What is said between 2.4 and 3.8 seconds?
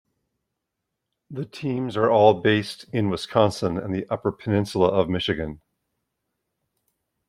based in Wisconsin